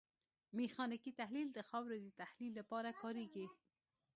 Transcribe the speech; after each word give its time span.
میخانیکي 0.57 1.11
تحلیل 1.21 1.47
د 1.53 1.59
خاورې 1.69 1.97
د 2.03 2.07
تحلیل 2.21 2.51
لپاره 2.59 2.89
کاریږي 3.01 3.47